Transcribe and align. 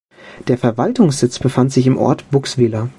Der 0.47 0.57
Verwaltungssitz 0.57 1.37
befand 1.37 1.71
sich 1.71 1.85
im 1.85 1.95
Ort 1.99 2.27
Bouxwiller. 2.31 2.89